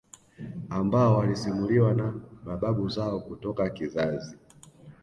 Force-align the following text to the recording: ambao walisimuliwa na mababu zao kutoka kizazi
ambao 0.69 1.17
walisimuliwa 1.17 1.93
na 1.93 2.13
mababu 2.45 2.89
zao 2.89 3.19
kutoka 3.19 3.69
kizazi 3.69 4.35